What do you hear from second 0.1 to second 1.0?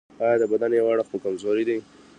ایا د بدن یو